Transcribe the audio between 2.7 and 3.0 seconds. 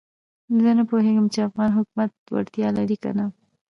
لري